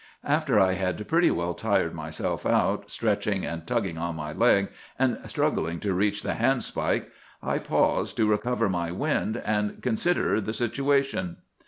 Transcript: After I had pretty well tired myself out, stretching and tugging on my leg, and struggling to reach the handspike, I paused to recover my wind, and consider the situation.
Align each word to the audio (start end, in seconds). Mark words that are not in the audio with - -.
After 0.25 0.59
I 0.59 0.73
had 0.73 1.07
pretty 1.07 1.29
well 1.29 1.53
tired 1.53 1.93
myself 1.93 2.43
out, 2.43 2.89
stretching 2.89 3.45
and 3.45 3.67
tugging 3.67 3.99
on 3.99 4.15
my 4.15 4.33
leg, 4.33 4.69
and 4.97 5.19
struggling 5.27 5.79
to 5.81 5.93
reach 5.93 6.23
the 6.23 6.33
handspike, 6.33 7.11
I 7.43 7.59
paused 7.59 8.17
to 8.17 8.27
recover 8.27 8.67
my 8.67 8.89
wind, 8.89 9.37
and 9.45 9.79
consider 9.83 10.41
the 10.41 10.53
situation. 10.53 11.37